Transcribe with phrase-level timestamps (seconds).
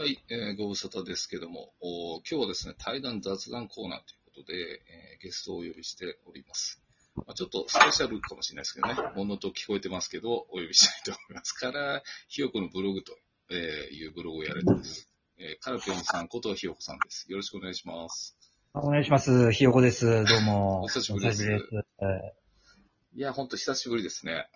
[0.00, 6.82] はい、えーご無沙汰ですけども、お今日はですね、対談雑談コーナーということで、えーゲストをお呼びしております。
[7.14, 11.52] まあ、ちょっとスペシャルかもしれないですけどね、ものと聞こえてますけど、お呼びしたいと思います。
[11.52, 13.12] から、ひよこのブログと
[13.50, 15.06] えーいうブログをやられてます。
[15.36, 17.30] えーカルピョンさんことひよこさんです。
[17.30, 18.38] よろしくお願いします。
[18.72, 19.52] お願いします。
[19.52, 20.06] ひよこです。
[20.06, 20.80] どうも。
[20.84, 21.46] お久しぶりです
[23.12, 24.48] いや、ほんと久しぶりですね。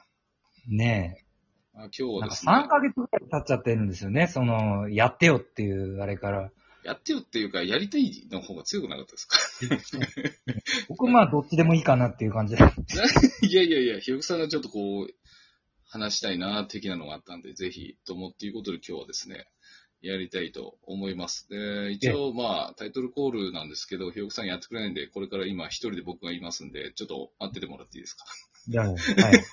[0.68, 1.33] ねあ
[1.76, 2.06] 今日え。
[2.06, 4.26] なんかはですね、3ヶ月ぐらい経っちゃってるんですよね。
[4.28, 6.50] その、やってよっていうあれから。
[6.84, 9.38] やってよっていうか、やりたいの方が強くなかったですか？
[10.88, 12.62] 僕まあどっちでもいいかなっていう感じで。
[13.48, 15.08] いやいやいや、ひよこさんがちょっとこう、
[15.88, 19.46] 話したいな、的なのがあったんで、ぜひ、と思っていうことで今日はですね、
[20.06, 21.48] やりたいと思います。
[21.48, 28.24] で、一応まあ、タイトルコールなんですけど、ひよこさんやってくれないんで、これから今一人で僕がいますんで、ちょっと待っててもらっていいですか？
[28.68, 28.98] じゃあ、はい。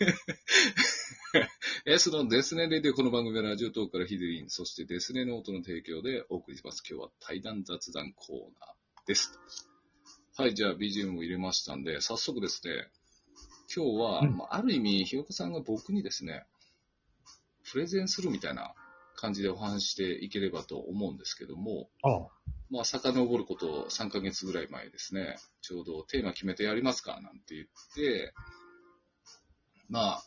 [1.85, 6.83] えーそのデスネレでこの番組はラジオトークからヒデリン、そしてデスネノートの提供でお送りします。
[6.87, 9.39] 今日は対談雑談コーナーです。
[10.35, 12.89] はい、じゃあ BGM も入れましたんで、早速ですね、
[13.73, 16.45] 今日は、うんまあ、ある意味、ひよこさんが僕にですね、
[17.71, 18.73] プレゼンするみたいな
[19.21, 22.27] 感じでお話していければと思うんですけども、あ
[22.71, 28.33] まあ、遡ること3ヶ月ぐらい前ですね、ちょうどテーマ決めてやりますかなんて言って、
[29.89, 30.23] まあ、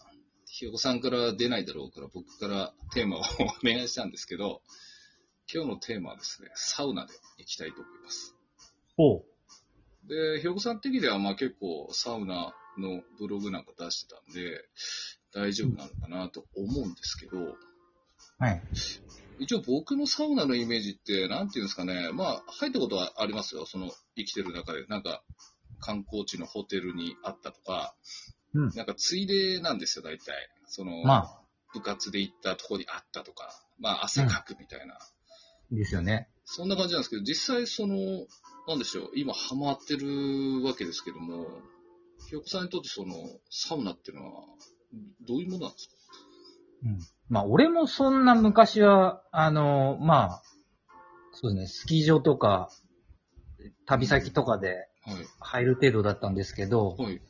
[0.46, 3.24] ひよこさんから出ないだろうから僕からテーマをお
[3.64, 4.62] 願いしたんですけど、
[5.52, 8.36] 今日のテーマはですね、サウナで行きたいと思います。
[8.96, 9.24] ほ
[10.06, 14.64] で、ひよこさん的にはまあ結構サウナのブログなんか出してたんで、
[15.32, 17.58] 大丈夫なのかなと思うんですけど、う。
[18.44, 18.62] はい。
[19.40, 23.66] 一応僕のサウナのイメージって、なんていうんですかね、まあ、入ったことはありますよ。
[23.66, 24.86] その、生きてる中で。
[24.86, 25.22] なんか、
[25.80, 27.94] 観光地のホテルにあったとか、
[28.54, 30.48] うんなんか、ついでなんですよ、大体。
[30.66, 31.40] その、まあ、
[31.72, 33.50] 部活で行ったとこにあったとか、
[33.80, 34.98] まあ、汗かくみたいな。
[35.72, 36.28] ですよね。
[36.44, 37.96] そんな感じなんですけど、実際その、
[38.68, 41.46] なんでしょう、今ハマってるわけですけども、
[42.28, 43.14] ひよこさんにとってその、
[43.50, 44.44] サウナっていうのは、
[45.26, 45.94] どういうものなんですか？
[45.94, 46.03] うん。
[47.28, 50.42] まあ、俺もそんな昔は、あの、まあ、
[51.32, 52.70] そうですね、スキー場とか、
[53.86, 55.26] 旅先とかではい。
[55.40, 57.20] 入る程度だったんですけど、はい。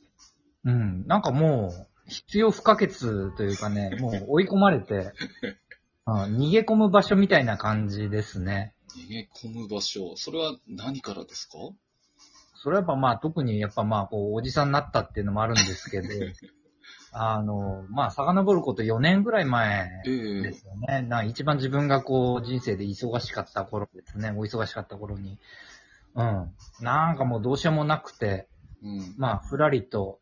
[0.64, 2.88] うん、なんかもう、必要不可欠
[3.36, 5.12] というかね、もう追い込まれて、
[6.04, 8.74] あ 逃げ込む場所みたいな感じですね。
[8.96, 11.58] 逃げ込む場所、それは何からですか？
[12.54, 16.08] それはやっぱまあ特にやっぱまあこうおじさんになったっていうのもあるんですけど、
[17.16, 21.02] あの、まあ遡ること4年ぐらい前ええですよね。
[21.02, 24.32] な一番自分がこう人生で忙しかった頃ですね。
[24.36, 25.38] お忙しかった頃に。
[26.16, 26.52] うん。
[26.80, 28.48] なんかもうどうしようもなくて、
[28.82, 29.14] うん。
[29.16, 30.18] まあ、ふらりと、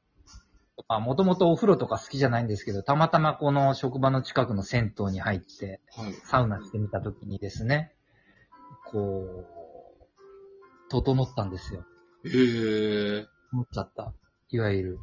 [0.88, 6.12] まあ、もともとお風呂とか好きじゃないんですけど、たまたまこの職場の近くの銭湯に入って、はい。
[6.24, 7.94] サウナしてみたときにですね、
[8.90, 9.52] こう、
[10.90, 11.84] 整ったんですよ。
[12.24, 14.12] ええ整っちゃった。
[14.50, 14.98] いわゆる。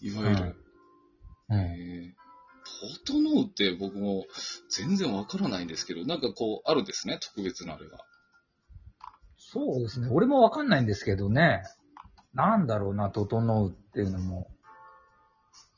[0.00, 0.42] いわゆる。
[0.42, 0.67] うん。
[1.50, 2.14] ええ
[3.06, 4.26] 整うって僕も
[4.68, 7.98] 全然わからないんですけど、なんかこう、あるんですね、特別なあれが。
[9.36, 10.08] そうですね。
[10.10, 11.62] 俺もわかんないんですけどね。
[12.34, 14.50] なんだろうな、整うっていうのも。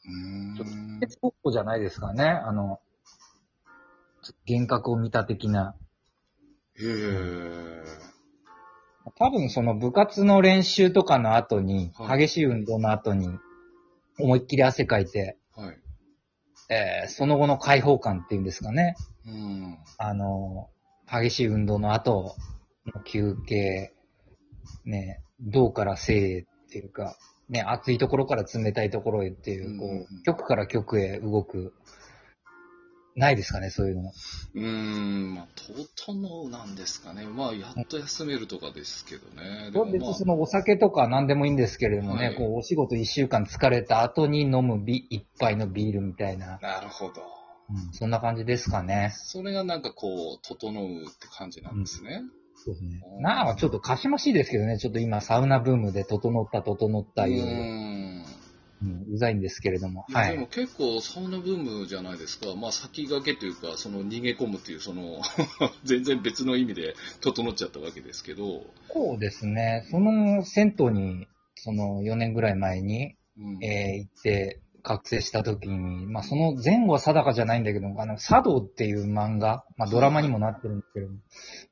[0.05, 1.01] うーん。
[1.01, 2.25] 鉄ごっこじゃないですかね。
[2.25, 2.81] あの、
[4.23, 5.77] ちょっと幻覚を見た的な。
[6.79, 8.11] ええ
[9.17, 13.39] 多分その部活の練習とかの後に、はい激しい運動の後に、
[14.19, 15.40] 思いっきり汗かいて、はい。
[16.71, 18.95] えーその後の解放感っていうんですかね。
[19.27, 19.79] うん。
[19.99, 20.71] あの、
[21.11, 22.37] 激しい運動の後
[22.87, 23.93] の休憩、
[24.85, 27.17] ね、銅から静っていうか、
[27.49, 31.75] ね、暑いところから冷たいところへっていう、こうんうんうんう、極から極へ動く、
[33.17, 34.13] ないですかね、そういうの。
[34.55, 35.47] うーん、まあ、
[35.97, 37.25] 整うなんですかね。
[37.27, 39.71] まあ、やっと休めるとかですけどね。
[39.71, 47.23] でもまあ別にそのお酒とか何でもいいんですけれどもね、はいこうお仕事一週間疲れた後に飲むビ一杯のビールみたいな、なるほど。
[47.71, 49.13] うんそんな感じですかね。
[49.15, 52.23] それがなんかこう、整うって感じなんですね。
[52.57, 57.75] そうですねうんなんかちょっとかしましいですけどね、ちょっと今サウナブームで整った整ったいうう、ーん。
[57.75, 57.80] うん
[59.11, 60.07] うざいんですけれども。
[60.13, 60.33] はい。
[60.33, 62.55] でも結構サウナブームじゃないですか。
[62.57, 65.21] まあ先駆けというか、その逃げ込むっていう、その、
[65.85, 69.87] 全然別の意味で整っちゃったわけですけど、そうですね。
[69.91, 71.27] その銭湯に、
[71.57, 73.65] その4年ぐらい前に、うん。
[73.65, 81.09] えー行って覚醒した時に、まあその前後は定かじゃないんだけど、あの、茶道っていう漫画、まあドラマにもなってるんですけど、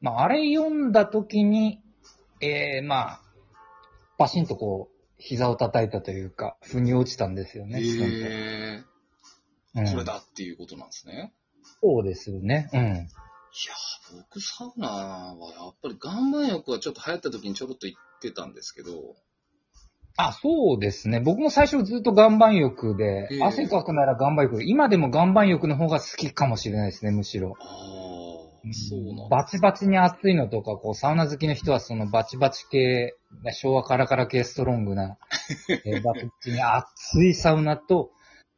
[0.00, 1.80] まああれ読んだ時に、
[2.40, 3.20] えー、まあ、
[4.18, 7.80] バシンとこう、膝を叩いたというか、腑に落ちたんですよね。
[7.80, 8.84] へ
[9.74, 11.32] うんーこれだっていうことなんですね。
[11.82, 12.70] そうですね。
[12.72, 13.08] うん。
[13.66, 13.74] や、
[14.12, 19.16] 僕サウナはやっぱり岩盤浴はちょっと流行った時にちょろっと行ってたんですけど、
[20.20, 21.20] あ、そうですね。
[21.20, 24.64] 僕も最初ずっと岩盤浴で、ええ汗かくなら岩盤浴。
[24.64, 27.54] 今でも岩盤浴の方が好きかもしれないですね、むしろ。
[27.60, 28.07] ああ、
[28.74, 29.28] そうな。
[29.28, 33.14] バチバチに熱いのとか、こう、サウナ好きの人はそのバチバチ系、
[33.52, 35.18] 昭和カラカラ系ストロングな、
[35.84, 38.10] えー バチバチに熱いサウナと、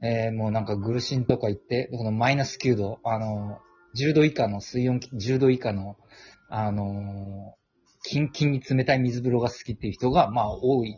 [0.03, 3.59] えーもうなんかグルシンとか行って、このマイナス9度、あの、
[3.97, 5.97] 10度以下の水温、10度以下の、
[6.49, 7.61] あのー
[8.03, 10.97] キンキンに冷たい水風呂が好きっていう人が、まあ多い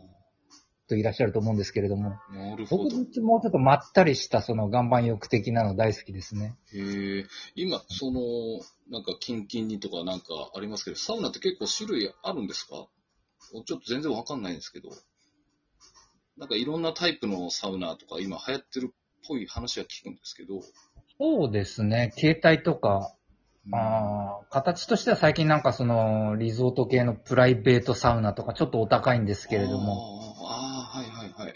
[0.93, 2.97] といらっしゃると思うんですけれども、なるほ僕ど。
[3.23, 6.55] もうちょっとまったりしたその岩盤浴的なの大好きですね。
[6.73, 7.25] へえ、
[7.55, 8.21] 今、その、
[8.89, 10.25] なんか、キンキンにとかなんか
[10.55, 12.87] ありますけど、サウナって結構種類あるんですか？
[13.65, 14.89] ちょっと全然わかんないんですけど。
[16.37, 18.95] なんかいろんなタイプのサウナとか今流行ってるっ
[19.27, 20.61] ぽい話は聞くんですけど。
[21.19, 23.13] そうですね、携帯とか、
[23.65, 30.19] うんああ、形としては最近なんかその、リゾート系のプライベートサウナとかちょっとお高いんですけれども。
[30.45, 31.55] あーあー、はいはいはい。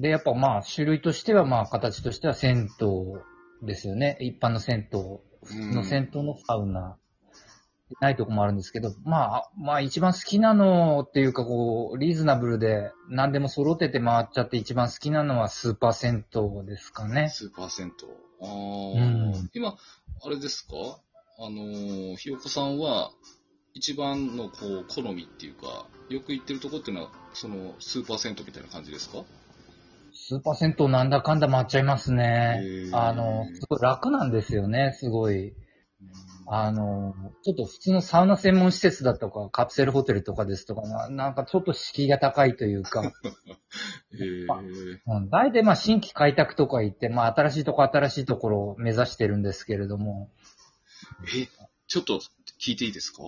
[0.00, 4.16] で、やっぱまあ、種類としてはまあ、形としては銭湯ですよね。
[4.20, 4.98] 一般の銭湯。
[5.44, 6.96] 普通の銭湯のサウナ。
[8.00, 17.28] ないとこもあるんですけど、まあ、まあ一番好きなのっていうかこう、リーズナブルで何でも揃ってて回っちゃって一番好きなのはスーパー銭湯ですかね。
[17.28, 18.08] スーパー銭湯。
[18.42, 19.76] ああ、うん今、
[20.24, 20.74] あれですか？
[21.38, 23.12] あのーひよこさんは、
[23.72, 29.18] 一番のこう、好みっていうか、よく行ってるとこっていうのは、その、スーパー銭湯みたいな感じですか？
[30.28, 32.60] スーパー銭湯なんだかんだ回っちゃいますね
[32.92, 35.54] あの、すごい楽なんですよね、すごい。
[36.48, 37.14] あの、
[37.44, 43.02] ちょっと普通のサウナ専門施設だとか、カプセルホテルとかですとかな、なんかちょっと敷居が高いというか、
[44.18, 44.46] へえ。
[45.06, 50.30] うん、大体まあ新規開拓とか行って、まあ新しいとこ新しいところを目指してるんですけれども、
[51.36, 51.46] え、
[51.86, 52.20] ちょっと
[52.60, 53.22] 聞いていいですか？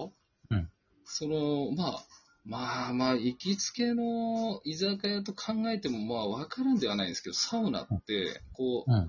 [0.51, 0.71] うん。
[1.05, 2.05] その、まあ、
[2.45, 9.09] まあまあ、行きつけの居酒屋と考えても、まあ、わからんではないんですけど、サウナって、こう、うん。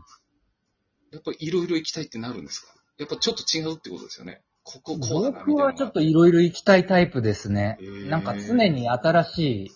[1.11, 2.67] やっぱいろいろ行きたいってなるんですか？
[2.99, 4.43] やっぱちょっと違うってことですよね。
[4.61, 5.31] ここ、こう。
[5.31, 7.79] 僕はちょっといろいろ行きたいタイプですね
[8.09, 9.71] なんか常に新しい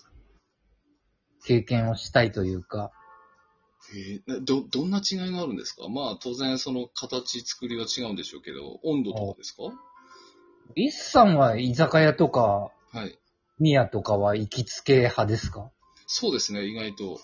[1.45, 2.91] 経験をしたいというか、
[3.95, 5.89] えーなど、どんな違いがあるんですか？
[5.89, 9.63] まあ、当然、その形、作りは違うんでしょうけど、温度とかですか？
[10.75, 13.17] イスさんは居酒屋とか、はい。
[13.63, 15.71] ミヤとかは行きつけ派ですか？
[16.05, 17.17] そうですね、意外と。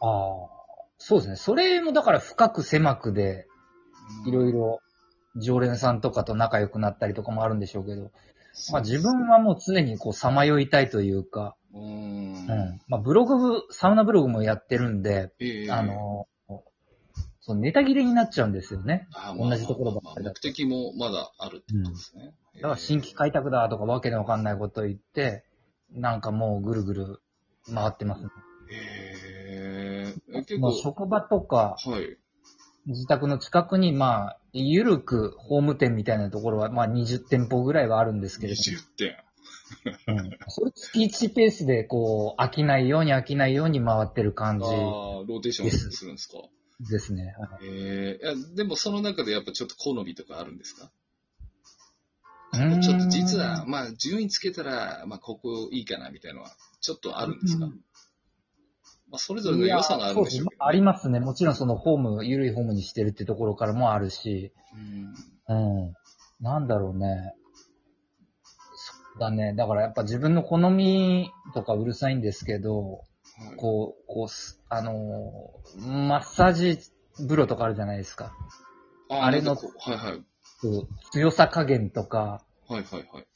[0.00, 0.48] ああ。
[0.96, 1.36] そうですね。
[1.36, 3.46] それもだから深く狭くで、
[4.26, 4.80] いろいろ
[5.36, 8.10] 常連さんとかと仲良くなったりとかもあるんでしょうけど、
[8.72, 11.84] まあ自分はもう常にこうさまよいたいというか、うーん。
[11.84, 12.80] うん。
[12.88, 16.26] まあブログ、サウナブログもやってるんで、ええあの、
[17.40, 19.06] そのネタ切れになっちゃうんですよね。
[19.12, 22.34] あ同じところばっかりだとまあ目的もまだあるってことですね。
[22.56, 25.44] だから新規開拓だとかわけのわかんないこと言って、
[25.92, 27.20] なんかもうぐるぐる
[27.72, 28.28] 回ってますね。
[28.70, 30.42] へえ。
[30.44, 32.16] 結構、職場とか、はい。
[32.86, 39.16] 自宅の近くに、まあ、ゆるくホーム店みたいなところは、まあ20店舗ぐらいはあるんですけれど20点。
[40.06, 46.34] も、うん、それ月1ペースで、こう、飽きないように飽きないように回ってる感じああ、ローテーションするんですか？
[46.90, 47.34] ですね。
[47.38, 50.90] はいええいや、でもその中でやっぱちょっと好みとかあるんですか？
[52.80, 57.80] ちょっと実は、まあ、順位つけたら、まあ、ここいいかなみたいなのは、ちょっとあるんですか、うん
[59.10, 61.20] まあ、それぞれの良さがあるんでしょうありますね。
[61.20, 64.52] もちろんそのホーム、ゆるいホームにしてるってところからもあるし、
[65.48, 65.94] うんうん。
[66.40, 67.34] なんだろうね。
[68.74, 69.54] そうだね。
[69.54, 76.78] だからやっぱ自分の好みとかうるさいんですけど、はいこう、こうす、あのー、マッサージ
[77.16, 78.32] 風呂とかあるじゃないですか。
[79.08, 79.60] あれのは
[79.94, 80.24] いはい。
[81.12, 83.26] 強さ加減とか、はいはいはい。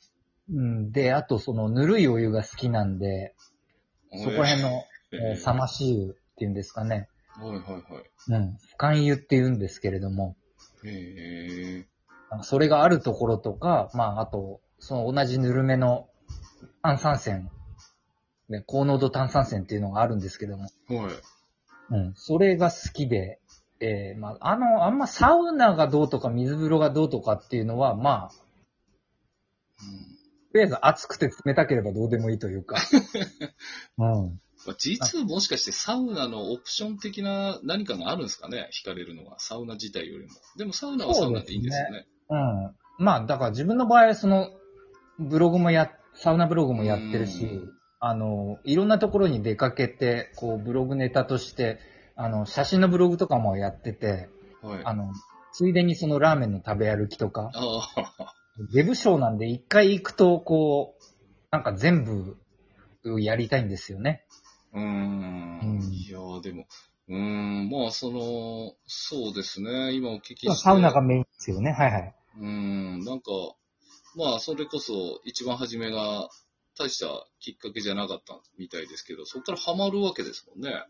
[0.53, 3.35] うん、で、あとそのぬるいお湯が好きなんで、
[4.13, 4.69] そこら辺の、
[5.13, 7.09] ええー冷まし湯っていうんですかね。
[7.37, 7.83] はいはいはい。
[8.29, 8.57] うん。
[8.73, 10.37] 不感湯って言うんですけれども、
[10.85, 11.87] へえ。
[12.43, 16.09] それがあるところとか、まあ、あと、その同じぬるめの
[16.83, 17.49] 炭酸泉、
[18.49, 21.15] ね、高濃度炭酸泉っていうのがあるんですけども、はい。
[21.91, 22.15] うん。
[22.15, 23.41] それが好きで、
[23.81, 28.50] えーまあ、あの、あんまサウナがどうとか水風呂がどうとかっていうのは、まあ、うん
[30.53, 32.77] とりあえず暑くて冷たければどうでもいいというか。
[33.99, 34.41] うん。
[34.67, 38.69] まあ、実はもしかしてサウナのオプション的な何かがあるんですかね？
[38.73, 39.39] 惹かれるのは。
[39.39, 40.33] サウナ自体よりも。
[40.57, 42.07] でもサウナはサウナでいいんですよね。
[42.29, 43.05] うん。
[43.05, 44.51] まあ、だから自分の場合はその、
[45.19, 51.79] ブログもや、サウナブログもやってるしうん、あの、いろんなところに出かけて、こう、ブログネタとして、
[52.17, 54.29] あの、写真のブログとかもやってて、
[54.63, 54.81] はい。
[54.85, 55.13] あの、
[55.53, 61.05] ついでにそのラーメンの食べ歩きとか、ああ、ウェブショーなんで一回行くと、こう、
[61.50, 62.37] なんか全部
[63.21, 64.25] やりたいんですよね。
[64.73, 65.61] うーん。
[65.62, 66.67] うんいやーでも、
[67.09, 70.55] うーん、まあ、その、そうですね、今お聞きして。
[70.57, 71.73] サウナがメインですよね。
[71.73, 72.14] はいはい。
[72.38, 73.33] うーん、なんか、
[74.17, 76.29] まあ、それこそ、一番初めが、
[76.79, 80.85] 大したきっかけじゃなかったみたいですけど、そこからハマるわけですもんね。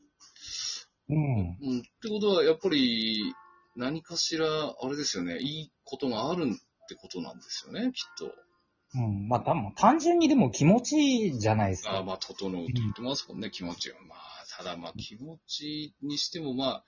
[1.08, 1.58] うん。
[1.60, 1.78] うん。
[1.80, 3.34] ってことは、やっぱり、
[3.76, 6.46] 何かしら、あれですよね、いいことがある
[6.94, 8.35] ってことなんですよね、きっと。
[8.94, 9.28] うん。
[9.28, 11.92] まあ、多分単純にでも気持ちいいじゃないですか。
[11.92, 13.97] ああまあ、整うと言ってますもんね、気持ちが。
[14.09, 14.18] まあ、
[14.56, 16.85] ただまあ、気持ちにしても、まあ、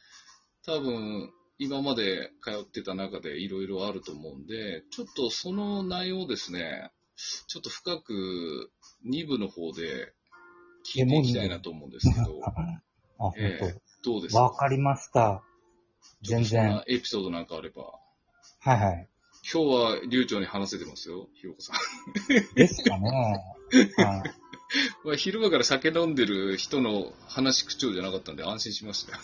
[0.67, 6.91] 多分、今まで通ってた中でいろいろあると思うんで、ちょっとその内容をですね、
[7.47, 8.73] ちょっと深く
[9.09, 10.13] 2部の方で
[10.93, 12.53] 聞いていきたいなと思うんですけど、あ、
[13.17, 14.43] 本ええどうです当。
[14.43, 15.45] わかりました。
[16.23, 16.83] 全然。
[16.89, 17.83] エピソードなんかあれば。
[18.61, 19.09] はいはい。
[19.51, 22.55] 今日は流暢に話せてますよ、ひろこさん。
[22.55, 23.11] ですかね。
[23.97, 24.43] はい。
[25.05, 29.19] まあ、昼間から酒飲んでる人の話口調じゃなかったんで安心しましたよ。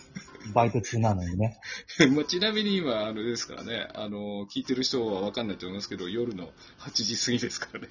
[0.53, 1.59] バイト中なのにね。
[2.15, 7.89] まあ、ちなみに今、あのですからね、あの、聞いてる人はわかんないと思いますけど、夜の8時過ぎですからね。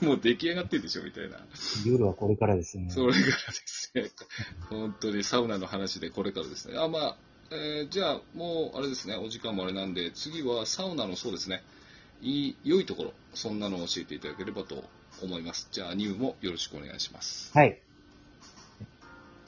[0.00, 1.38] もう出来上がってるでしょ、みたいな。
[1.84, 2.90] 夜はこれからですよね。
[2.90, 3.34] それからで
[3.66, 4.10] すね、
[4.70, 6.78] 本当にサウナの話でこれからですね。
[6.78, 7.16] あ、まあ、
[7.54, 11.62] えーじゃあ、もう、あれですね、お時間もあれなんで、次はサウナのそうですね、
[12.22, 14.84] いい、良いところ、そんなのを教えていただければと
[15.22, 15.68] 思います。
[15.70, 17.52] じゃあ、ニューもよろしくお願いします。
[17.52, 17.78] はい。